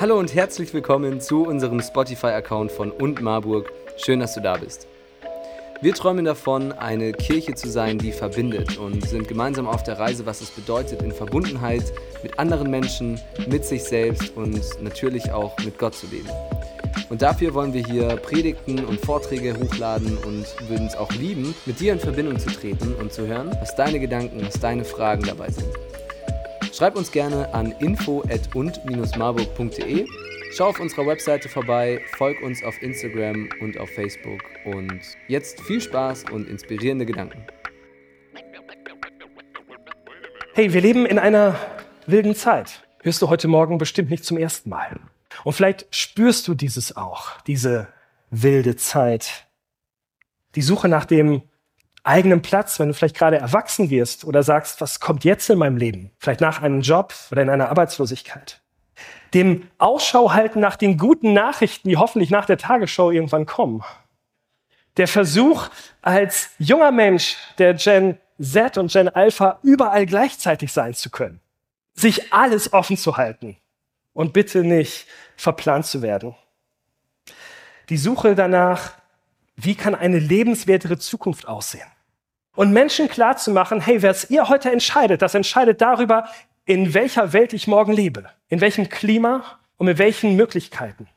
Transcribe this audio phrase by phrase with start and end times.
[0.00, 3.70] Hallo und herzlich willkommen zu unserem Spotify-Account von Und Marburg.
[3.96, 4.88] Schön, dass du da bist.
[5.82, 10.26] Wir träumen davon, eine Kirche zu sein, die verbindet und sind gemeinsam auf der Reise,
[10.26, 11.92] was es bedeutet, in Verbundenheit
[12.24, 16.28] mit anderen Menschen, mit sich selbst und natürlich auch mit Gott zu leben.
[17.08, 21.78] Und dafür wollen wir hier Predigten und Vorträge hochladen und würden es auch lieben, mit
[21.78, 25.50] dir in Verbindung zu treten und zu hören, was deine Gedanken, was deine Fragen dabei
[25.50, 25.68] sind.
[26.76, 30.08] Schreib uns gerne an info@und-marburg.de
[30.50, 35.80] Schau auf unserer Webseite vorbei, folg uns auf Instagram und auf Facebook und jetzt viel
[35.80, 37.46] Spaß und inspirierende Gedanken.
[40.54, 41.54] Hey, wir leben in einer
[42.06, 42.82] wilden Zeit.
[43.02, 44.98] Hörst du heute Morgen bestimmt nicht zum ersten Mal.
[45.44, 47.86] Und vielleicht spürst du dieses auch, diese
[48.30, 49.46] wilde Zeit.
[50.56, 51.42] Die Suche nach dem
[52.04, 55.76] eigenen Platz, wenn du vielleicht gerade erwachsen wirst oder sagst, was kommt jetzt in meinem
[55.76, 56.10] Leben?
[56.18, 58.60] Vielleicht nach einem Job oder in einer Arbeitslosigkeit
[59.34, 63.82] dem Ausschau halten nach den guten Nachrichten, die hoffentlich nach der Tagesschau irgendwann kommen.
[64.96, 65.68] Der Versuch,
[66.02, 71.40] als junger Mensch der Gen Z und Gen Alpha überall gleichzeitig sein zu können.
[71.94, 73.56] Sich alles offen zu halten
[74.12, 75.06] und bitte nicht
[75.36, 76.34] verplant zu werden.
[77.88, 78.92] Die Suche danach,
[79.56, 81.86] wie kann eine lebenswertere Zukunft aussehen?
[82.54, 86.28] Und Menschen klarzumachen, hey, was ihr heute entscheidet, das entscheidet darüber,
[86.64, 91.08] in welcher Welt ich morgen lebe, in welchem Klima und mit welchen Möglichkeiten.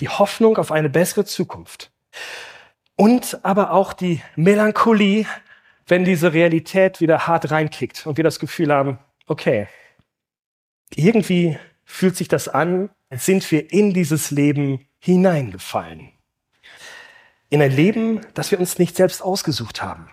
[0.00, 1.90] Die Hoffnung auf eine bessere Zukunft.
[2.96, 5.26] Und aber auch die Melancholie,
[5.86, 9.68] wenn diese Realität wieder hart reinkickt und wir das Gefühl haben, okay,
[10.94, 16.10] irgendwie fühlt sich das an, als sind wir in dieses Leben hineingefallen.
[17.50, 20.08] In ein Leben, das wir uns nicht selbst ausgesucht haben.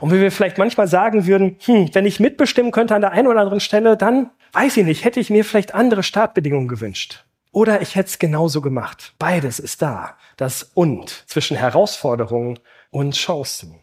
[0.00, 3.28] Und wenn wir vielleicht manchmal sagen würden, hm, wenn ich mitbestimmen könnte an der einen
[3.28, 7.24] oder anderen Stelle, dann weiß ich nicht, hätte ich mir vielleicht andere Startbedingungen gewünscht.
[7.52, 9.14] Oder ich hätte es genauso gemacht.
[9.18, 10.16] Beides ist da.
[10.36, 12.58] Das und zwischen Herausforderungen
[12.90, 13.80] und Chancen.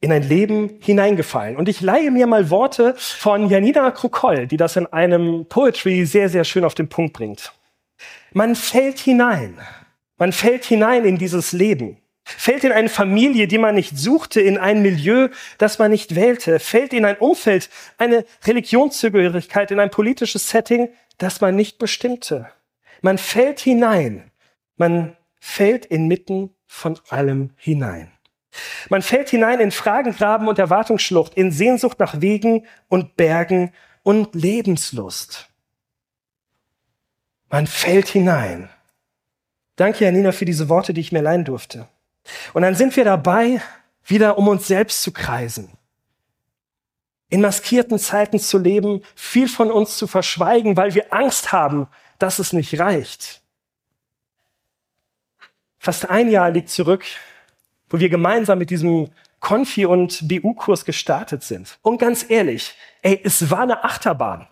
[0.00, 1.56] In ein Leben hineingefallen.
[1.56, 6.28] Und ich leihe mir mal Worte von Janina Krukol, die das in einem Poetry sehr,
[6.28, 7.52] sehr schön auf den Punkt bringt.
[8.32, 9.58] Man fällt hinein.
[10.18, 11.96] Man fällt hinein in dieses Leben
[12.36, 16.58] fällt in eine Familie, die man nicht suchte, in ein Milieu, das man nicht wählte,
[16.58, 22.50] fällt in ein Umfeld, eine Religionszugehörigkeit, in ein politisches Setting, das man nicht bestimmte.
[23.00, 24.30] Man fällt hinein.
[24.76, 28.12] Man fällt inmitten von allem hinein.
[28.88, 35.48] Man fällt hinein in Fragengraben und Erwartungsschlucht, in Sehnsucht nach Wegen und Bergen und Lebenslust.
[37.48, 38.68] Man fällt hinein.
[39.78, 41.86] Danke, Janina, für diese Worte, die ich mir leihen durfte.
[42.52, 43.62] Und dann sind wir dabei,
[44.04, 45.70] wieder um uns selbst zu kreisen.
[47.30, 51.86] In maskierten Zeiten zu leben, viel von uns zu verschweigen, weil wir Angst haben,
[52.18, 53.40] dass es nicht reicht.
[55.78, 57.04] Fast ein Jahr liegt zurück,
[57.88, 61.78] wo wir gemeinsam mit diesem Konfi- und BU-Kurs gestartet sind.
[61.82, 64.48] Und ganz ehrlich, ey, es war eine Achterbahn.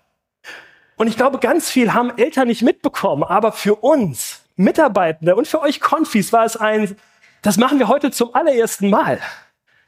[0.94, 5.60] Und ich glaube, ganz viel haben Eltern nicht mitbekommen, aber für uns Mitarbeitende und für
[5.60, 6.96] euch Konfis war es ein
[7.46, 9.20] das machen wir heute zum allerersten Mal.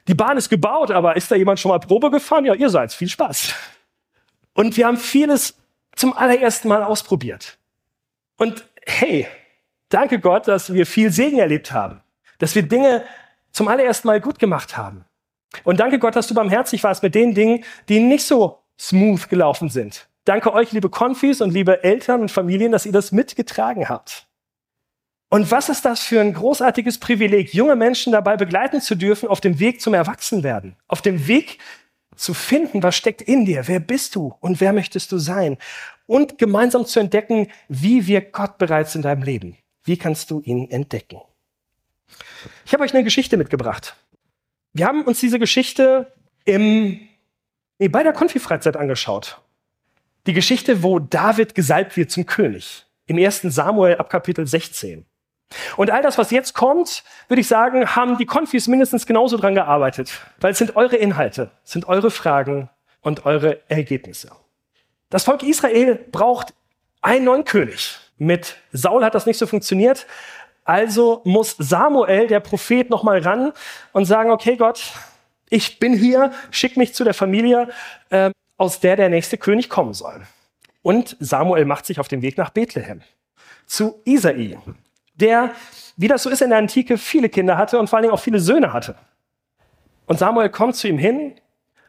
[0.07, 2.45] Die Bahn ist gebaut, aber ist da jemand schon mal Probe gefahren?
[2.45, 2.93] Ja, ihr seid.
[2.93, 3.53] Viel Spaß.
[4.55, 5.57] Und wir haben vieles
[5.97, 7.59] zum allerersten Mal ausprobiert.
[8.37, 9.27] Und hey,
[9.89, 12.01] danke Gott, dass wir viel Segen erlebt haben,
[12.39, 13.03] dass wir Dinge
[13.51, 15.05] zum allerersten Mal gut gemacht haben.
[15.65, 19.69] Und danke Gott, dass du barmherzig warst mit den Dingen, die nicht so smooth gelaufen
[19.69, 20.09] sind.
[20.25, 24.28] Danke euch, liebe Konfis und liebe Eltern und Familien, dass ihr das mitgetragen habt.
[25.31, 29.41] Und was ist das für ein großartiges Privileg, junge Menschen dabei begleiten zu dürfen auf
[29.41, 31.59] dem Weg zum Erwachsenwerden, auf dem Weg
[32.17, 35.59] zu finden, was steckt in dir, wer bist du und wer möchtest du sein
[36.07, 39.57] und gemeinsam zu entdecken, wie wirkt Gott bereits in deinem Leben.
[39.85, 41.21] Wie kannst du ihn entdecken?
[42.65, 43.97] Ich habe euch eine Geschichte mitgebracht.
[44.73, 46.13] Wir haben uns diese Geschichte
[46.45, 47.01] im,
[47.79, 49.41] nee, bei der Konfi-Freizeit angeschaut.
[50.27, 52.87] Die Geschichte, wo David gesalbt wird zum König.
[53.07, 55.07] Im ersten Samuel ab Kapitel 16.
[55.77, 59.55] Und all das, was jetzt kommt, würde ich sagen, haben die Konfis mindestens genauso dran
[59.55, 62.69] gearbeitet, weil es sind eure Inhalte, sind eure Fragen
[63.01, 64.31] und eure Ergebnisse.
[65.11, 66.53] Das Volk Israel braucht
[67.01, 67.99] einen neuen König.
[68.19, 70.07] Mit Saul hat das nicht so funktioniert.
[70.65, 73.53] Also muss Samuel, der Prophet, nochmal ran
[73.93, 74.93] und sagen, okay Gott,
[75.49, 77.69] ich bin hier, schick mich zu der Familie,
[78.11, 80.21] äh, aus der der nächste König kommen soll.
[80.83, 83.01] Und Samuel macht sich auf den Weg nach Bethlehem,
[83.67, 84.59] zu Isai,
[85.21, 85.53] der,
[85.97, 88.21] wie das so ist in der Antike, viele Kinder hatte und vor allen Dingen auch
[88.21, 88.97] viele Söhne hatte.
[90.07, 91.35] Und Samuel kommt zu ihm hin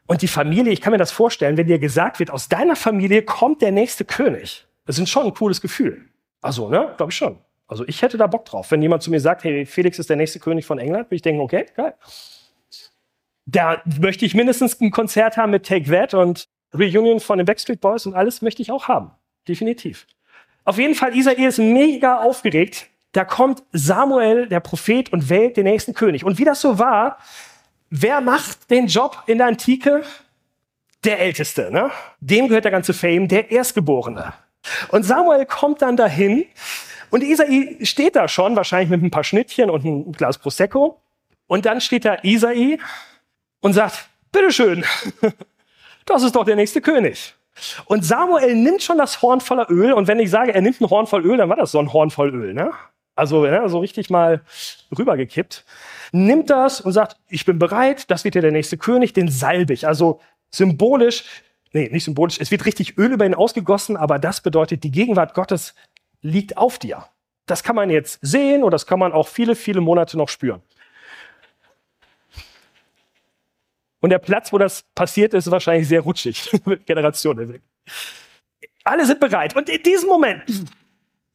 [0.10, 3.22] Und die Familie, ich kann mir das vorstellen, wenn dir gesagt wird, aus deiner Familie
[3.22, 4.66] kommt der nächste König.
[4.86, 6.04] Das ist schon ein cooles Gefühl.
[6.42, 7.38] Also, ne, glaube ich schon.
[7.68, 8.72] Also ich hätte da Bock drauf.
[8.72, 11.22] Wenn jemand zu mir sagt, hey, Felix ist der nächste König von England, würde ich
[11.22, 11.94] denken, okay, geil.
[13.46, 17.80] Da möchte ich mindestens ein Konzert haben mit Take That und Reunion von den Backstreet
[17.80, 19.12] Boys und alles möchte ich auch haben.
[19.48, 20.08] Definitiv.
[20.64, 22.90] Auf jeden Fall, Isaia ist mega aufgeregt.
[23.12, 26.24] Da kommt Samuel, der Prophet, und wählt den nächsten König.
[26.24, 27.18] Und wie das so war,
[27.90, 30.04] wer macht den Job in der Antike?
[31.04, 31.92] Der Älteste, ne?
[32.20, 34.34] Dem gehört der ganze Fame, der Erstgeborene.
[34.90, 36.46] Und Samuel kommt dann dahin
[37.10, 41.02] und Isai steht da schon, wahrscheinlich mit ein paar Schnittchen und ein Glas Prosecco.
[41.48, 42.78] Und dann steht da Isai
[43.62, 44.86] und sagt, bitteschön,
[46.06, 47.34] das ist doch der nächste König.
[47.86, 49.94] Und Samuel nimmt schon das Horn voller Öl.
[49.94, 51.92] Und wenn ich sage, er nimmt ein Horn voll Öl, dann war das so ein
[51.92, 52.54] Horn voll Öl.
[52.54, 52.72] Ne?
[53.16, 54.42] Also ne, so richtig mal
[54.98, 55.66] rübergekippt.
[56.12, 59.74] Nimmt das und sagt, ich bin bereit, das wird ja der nächste König, den salbe
[59.74, 59.86] ich.
[59.86, 61.26] Also symbolisch
[61.74, 65.34] nee, nicht symbolisch, es wird richtig Öl über ihn ausgegossen, aber das bedeutet, die Gegenwart
[65.34, 65.76] Gottes
[66.22, 67.06] liegt auf dir.
[67.46, 70.62] Das kann man jetzt sehen und das kann man auch viele, viele Monate noch spüren.
[74.02, 76.50] Und der Platz, wo das passiert ist, ist wahrscheinlich sehr rutschig.
[76.86, 77.62] Generationen
[78.84, 79.56] Alle sind bereit.
[79.56, 80.44] Und in diesem Moment,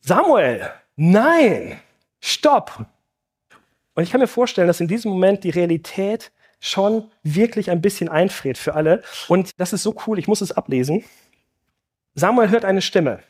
[0.01, 1.81] Samuel, nein,
[2.21, 2.87] stopp.
[3.95, 8.09] Und ich kann mir vorstellen, dass in diesem Moment die Realität schon wirklich ein bisschen
[8.09, 9.03] einfriert für alle.
[9.29, 11.05] Und das ist so cool, ich muss es ablesen.
[12.15, 13.23] Samuel hört eine Stimme.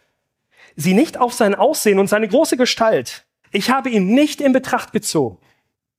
[0.76, 3.24] Sieh nicht auf sein Aussehen und seine große Gestalt.
[3.50, 5.38] Ich habe ihn nicht in Betracht gezogen.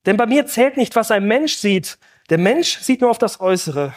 [0.06, 1.98] Denn bei mir zählt nicht, was ein Mensch sieht.
[2.30, 3.94] Der Mensch sieht nur auf das Äußere.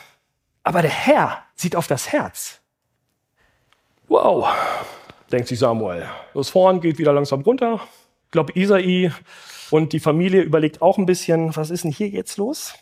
[0.62, 2.61] Aber der Herr sieht auf das Herz.
[4.09, 4.49] Wow,
[5.30, 6.06] denkt sich Samuel.
[6.34, 7.80] Das Vorn geht wieder langsam runter.
[8.26, 9.12] Ich glaube, Isai
[9.70, 12.75] und die Familie überlegt auch ein bisschen, was ist denn hier jetzt los?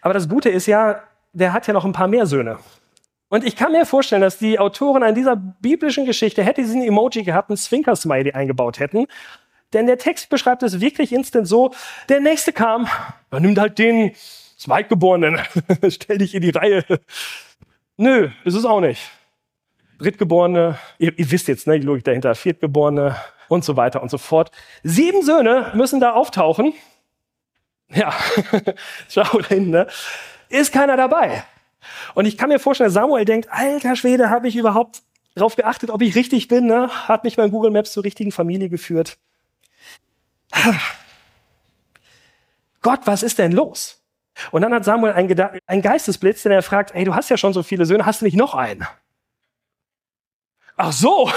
[0.00, 2.58] Aber das Gute ist ja, der hat ja noch ein paar mehr Söhne.
[3.28, 6.86] Und ich kann mir vorstellen, dass die Autoren an dieser biblischen Geschichte hätte sie ein
[6.86, 9.06] Emoji gehabt, ein Zwinker-Smiley eingebaut hätten.
[9.72, 11.72] Denn der Text beschreibt es wirklich instant so,
[12.08, 12.86] der Nächste kam,
[13.30, 14.12] er nimmt halt den
[14.56, 15.40] Zweitgeborenen,
[15.88, 16.84] stell dich in die Reihe.
[17.96, 19.10] Nö, ist es auch nicht.
[19.98, 23.16] Drittgeborene, ihr, ihr wisst jetzt, ne, die Logik dahinter, Viertgeborene
[23.48, 24.50] und so weiter und so fort.
[24.82, 26.74] Sieben Söhne müssen da auftauchen
[27.94, 28.12] ja,
[29.08, 29.86] schau da hinten, ne?
[30.48, 31.44] Ist keiner dabei.
[32.14, 35.02] Und ich kann mir vorstellen, Samuel denkt, alter Schwede, habe ich überhaupt
[35.34, 36.66] darauf geachtet, ob ich richtig bin?
[36.66, 36.88] Ne?
[37.08, 39.18] Hat mich mein Google Maps zur richtigen Familie geführt.
[42.82, 44.02] Gott, was ist denn los?
[44.50, 47.52] Und dann hat Samuel einen, einen Geistesblitz, denn er fragt, ey, du hast ja schon
[47.52, 48.86] so viele Söhne, hast du nicht noch einen?
[50.76, 51.30] Ach so,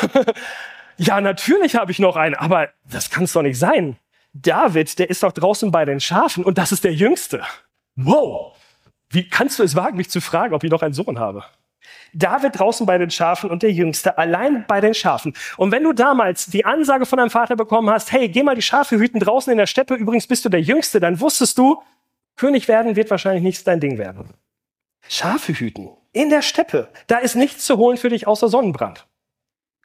[0.98, 3.98] ja, natürlich habe ich noch einen, aber das kann es doch nicht sein.
[4.34, 7.44] David, der ist doch draußen bei den Schafen und das ist der Jüngste.
[7.96, 8.56] Wow!
[9.10, 11.44] Wie kannst du es wagen, mich zu fragen, ob ich noch einen Sohn habe?
[12.14, 15.34] David draußen bei den Schafen und der Jüngste allein bei den Schafen.
[15.56, 18.62] Und wenn du damals die Ansage von deinem Vater bekommen hast, hey, geh mal die
[18.62, 21.82] Schafe hüten draußen in der Steppe, übrigens bist du der Jüngste, dann wusstest du,
[22.36, 24.30] König werden wird wahrscheinlich nicht dein Ding werden.
[25.08, 29.07] Schafe hüten in der Steppe, da ist nichts zu holen für dich außer Sonnenbrand.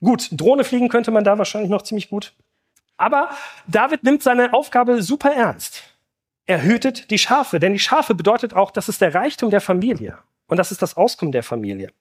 [0.02, 2.34] Gut, Drohne fliegen könnte man da wahrscheinlich noch ziemlich gut.
[2.96, 3.30] Aber
[3.66, 5.82] David nimmt seine Aufgabe super ernst.
[6.44, 10.18] Er hütet die Schafe, denn die Schafe bedeutet auch, das ist der Reichtum der Familie
[10.48, 11.92] und das ist das Auskommen der Familie.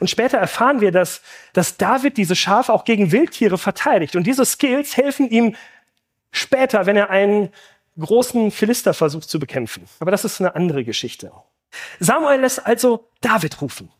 [0.00, 4.16] Und später erfahren wir, dass, dass David diese Schafe auch gegen Wildtiere verteidigt.
[4.16, 5.54] Und diese Skills helfen ihm
[6.30, 7.50] später, wenn er einen
[7.98, 9.84] großen Philister versucht zu bekämpfen.
[10.00, 11.32] Aber das ist eine andere Geschichte.
[12.00, 13.90] Samuel lässt also David rufen.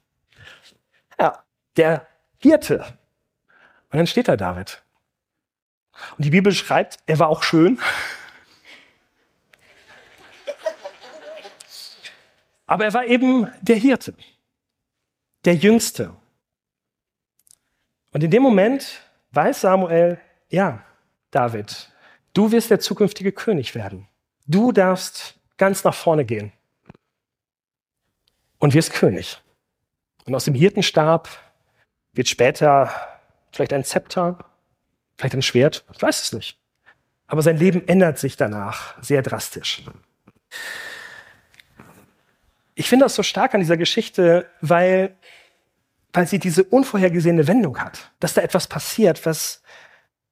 [1.19, 1.43] Ja,
[1.77, 2.07] der
[2.39, 2.99] Hirte.
[3.93, 4.83] Und dann steht da David.
[6.17, 7.79] Und die Bibel schreibt, er war auch schön.
[12.67, 14.15] Aber er war eben der Hirte,
[15.45, 16.17] der Jüngste.
[18.13, 20.19] Und in dem Moment weiß Samuel,
[20.49, 20.83] ja,
[21.31, 21.91] David,
[22.33, 24.09] du wirst der zukünftige König werden.
[24.47, 26.51] Du darfst ganz nach vorne gehen
[28.59, 29.39] und wirst König.
[30.25, 31.29] Und aus dem Hirtenstab
[32.15, 33.12] wird später
[33.53, 34.39] vielleicht ein Zepter
[35.23, 36.59] Vielleicht ein Schwert, ich weiß es nicht.
[37.27, 39.85] Aber sein Leben ändert sich danach sehr drastisch.
[42.75, 45.17] Ich finde das so stark an dieser Geschichte, weil,
[46.13, 48.11] weil sie diese unvorhergesehene Wendung hat.
[48.21, 49.63] Dass da etwas passiert, was,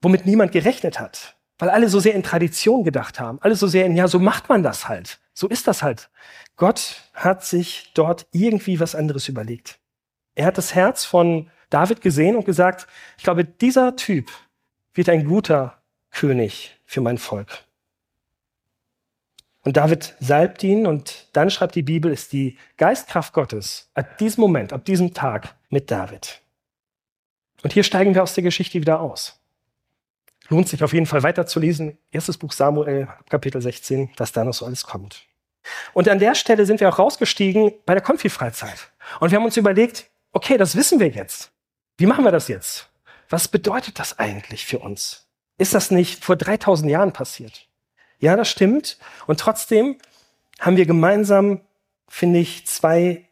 [0.02, 1.36] womit niemand gerechnet hat.
[1.58, 3.38] Weil alle so sehr in Tradition gedacht haben.
[3.42, 5.20] Alle so sehr in, ja, so macht man das halt.
[5.34, 6.10] So ist das halt.
[6.56, 9.78] Gott hat sich dort irgendwie was anderes überlegt.
[10.34, 12.86] Er hat das Herz von David gesehen und gesagt,
[13.16, 14.30] ich glaube, dieser Typ,
[14.94, 15.78] wird ein guter
[16.10, 17.64] König für mein Volk.
[19.62, 24.40] Und David salbt ihn und dann schreibt die Bibel, ist die Geistkraft Gottes ab diesem
[24.40, 26.40] Moment, ab diesem Tag mit David.
[27.62, 29.38] Und hier steigen wir aus der Geschichte wieder aus.
[30.48, 31.98] Lohnt sich auf jeden Fall weiterzulesen.
[32.10, 35.26] Erstes Buch Samuel, Kapitel 16, dass da noch so alles kommt.
[35.92, 38.90] Und an der Stelle sind wir auch rausgestiegen bei der Konfi-Freizeit.
[39.20, 41.52] Und wir haben uns überlegt, okay, das wissen wir jetzt.
[42.00, 42.88] Wie machen wir das jetzt?
[43.28, 45.26] Was bedeutet das eigentlich für uns?
[45.58, 47.68] Ist das nicht vor 3000 Jahren passiert?
[48.20, 48.96] Ja, das stimmt.
[49.26, 49.98] Und trotzdem
[50.58, 51.60] haben wir gemeinsam,
[52.08, 53.28] finde ich, zwei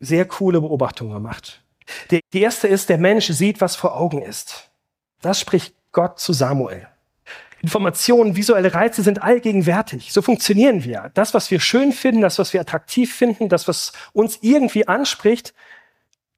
[0.00, 1.62] sehr coole Beobachtungen gemacht.
[2.10, 4.68] Die erste ist, der Mensch sieht, was vor Augen ist.
[5.20, 6.88] Das spricht Gott zu Samuel.
[7.62, 10.12] Informationen, visuelle Reize sind allgegenwärtig.
[10.12, 11.12] So funktionieren wir.
[11.14, 15.54] Das, was wir schön finden, das, was wir attraktiv finden, das, was uns irgendwie anspricht,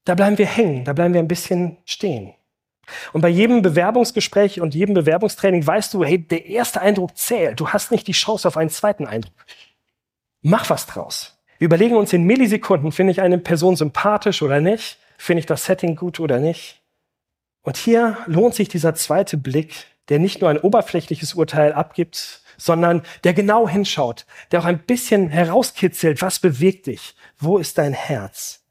[0.05, 2.35] da bleiben wir hängen, da bleiben wir ein bisschen stehen.
[3.13, 7.61] Und bei jedem Bewerbungsgespräch und jedem Bewerbungstraining weißt du, hey, der erste Eindruck zählt.
[7.61, 9.35] Du hast nicht die Chance auf einen zweiten Eindruck.
[10.43, 11.39] Mach was draus.
[11.59, 14.99] Wir überlegen uns in Millisekunden, finde ich eine Person sympathisch oder nicht?
[15.19, 16.81] Finde ich das Setting gut oder nicht?
[17.63, 23.03] Und hier lohnt sich dieser zweite Blick, der nicht nur ein oberflächliches Urteil abgibt, sondern
[23.25, 27.15] der genau hinschaut, der auch ein bisschen herauskitzelt, was bewegt dich?
[27.39, 28.63] Wo ist dein Herz?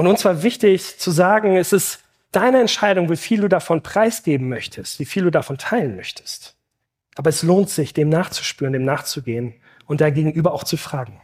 [0.00, 2.00] Und uns war wichtig zu sagen, es ist
[2.32, 6.56] deine Entscheidung, wie viel du davon preisgeben möchtest, wie viel du davon teilen möchtest.
[7.16, 9.52] Aber es lohnt sich, dem nachzuspüren, dem nachzugehen
[9.84, 11.20] und dagegenüber auch zu fragen.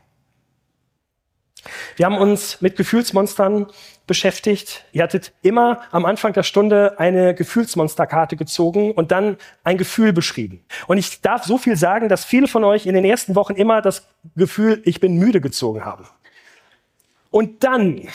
[1.96, 3.68] Wir haben uns mit Gefühlsmonstern
[4.06, 4.84] beschäftigt.
[4.92, 10.62] Ihr hattet immer am Anfang der Stunde eine Gefühlsmonsterkarte gezogen und dann ein Gefühl beschrieben.
[10.86, 13.80] Und ich darf so viel sagen, dass viele von euch in den ersten Wochen immer
[13.80, 14.06] das
[14.36, 16.06] Gefühl, ich bin müde gezogen haben.
[17.30, 18.06] Und dann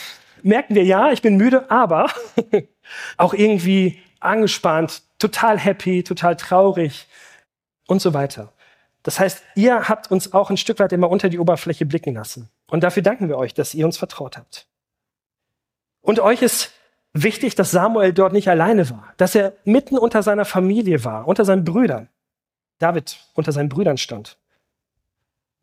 [0.44, 2.10] merken wir, ja, ich bin müde, aber
[3.18, 7.08] auch irgendwie angespannt, total happy, total traurig
[7.88, 8.54] und so weiter.
[9.04, 12.50] Das heißt, ihr habt uns auch ein Stück weit immer unter die Oberfläche blicken lassen.
[12.70, 14.68] Und dafür danken wir euch, dass ihr uns vertraut habt.
[16.02, 16.72] Und euch ist
[17.14, 21.46] wichtig, dass Samuel dort nicht alleine war, dass er mitten unter seiner Familie war, unter
[21.46, 22.10] seinen Brüdern.
[22.80, 24.38] David unter seinen Brüdern stand.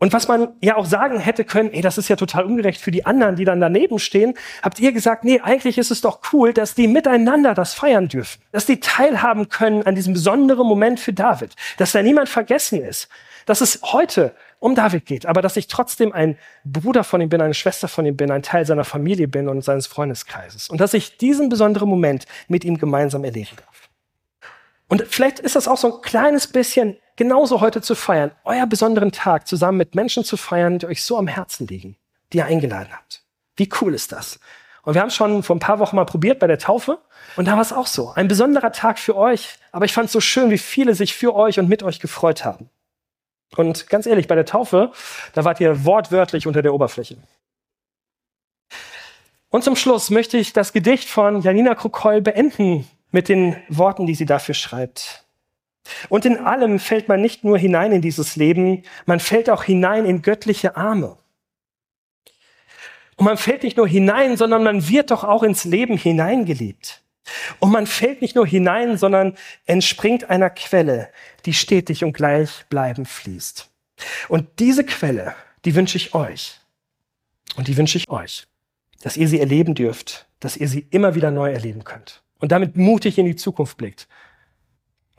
[0.00, 2.92] Und was man ja auch sagen hätte können, ey, das ist ja total ungerecht für
[2.92, 6.52] die anderen, die dann daneben stehen, habt ihr gesagt, nee, eigentlich ist es doch cool,
[6.52, 11.12] dass die miteinander das feiern dürfen, dass die teilhaben können an diesem besonderen Moment für
[11.12, 13.08] David, dass da niemand vergessen ist,
[13.44, 17.40] dass es heute um David geht, aber dass ich trotzdem ein Bruder von ihm bin,
[17.40, 20.94] eine Schwester von ihm bin, ein Teil seiner Familie bin und seines Freundeskreises und dass
[20.94, 23.88] ich diesen besonderen Moment mit ihm gemeinsam erleben darf.
[24.88, 29.12] Und vielleicht ist das auch so ein kleines bisschen genauso heute zu feiern, euer besonderen
[29.12, 31.96] Tag zusammen mit Menschen zu feiern, die euch so am Herzen liegen,
[32.32, 33.24] die ihr eingeladen habt.
[33.56, 34.38] Wie cool ist das?
[34.84, 36.98] Und wir haben schon vor ein paar Wochen mal probiert bei der Taufe
[37.36, 38.12] und da war es auch so.
[38.12, 41.34] Ein besonderer Tag für euch, aber ich fand es so schön, wie viele sich für
[41.34, 42.70] euch und mit euch gefreut haben.
[43.56, 44.92] Und ganz ehrlich, bei der Taufe,
[45.34, 47.16] da wart ihr wortwörtlich unter der Oberfläche.
[49.50, 54.14] Und zum Schluss möchte ich das Gedicht von Janina Krokoll beenden mit den Worten, die
[54.14, 55.27] sie dafür schreibt.
[56.08, 60.04] Und in allem fällt man nicht nur hinein in dieses Leben, man fällt auch hinein
[60.04, 61.16] in göttliche Arme.
[63.16, 67.02] Und man fällt nicht nur hinein, sondern man wird doch auch ins Leben hineingeliebt.
[67.58, 71.10] Und man fällt nicht nur hinein, sondern entspringt einer Quelle,
[71.44, 73.70] die stetig und gleichbleibend fließt.
[74.28, 76.60] Und diese Quelle, die wünsche ich euch.
[77.56, 78.46] Und die wünsche ich euch,
[79.02, 82.22] dass ihr sie erleben dürft, dass ihr sie immer wieder neu erleben könnt.
[82.38, 84.06] Und damit mutig in die Zukunft blickt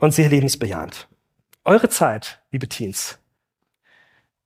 [0.00, 1.08] und sehr lebensbejahend.
[1.64, 3.18] Eure Zeit, liebe Teens,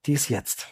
[0.04, 0.68] die ist jetzt.